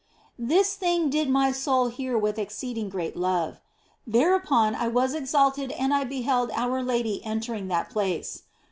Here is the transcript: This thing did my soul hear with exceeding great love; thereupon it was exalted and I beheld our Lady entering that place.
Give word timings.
This 0.39 0.73
thing 0.73 1.11
did 1.11 1.29
my 1.29 1.51
soul 1.51 1.89
hear 1.89 2.17
with 2.17 2.39
exceeding 2.39 2.89
great 2.89 3.15
love; 3.15 3.61
thereupon 4.07 4.73
it 4.73 4.91
was 4.93 5.13
exalted 5.13 5.71
and 5.73 5.93
I 5.93 6.05
beheld 6.05 6.49
our 6.55 6.81
Lady 6.81 7.23
entering 7.23 7.67
that 7.67 7.91
place. 7.91 8.41